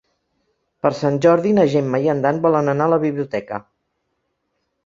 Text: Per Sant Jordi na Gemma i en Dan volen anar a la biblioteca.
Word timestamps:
Per 0.85 0.91
Sant 0.99 1.19
Jordi 1.25 1.51
na 1.57 1.65
Gemma 1.75 2.01
i 2.05 2.09
en 2.15 2.25
Dan 2.25 2.39
volen 2.47 2.73
anar 2.75 2.91
a 2.91 2.93
la 2.95 3.01
biblioteca. 3.07 3.61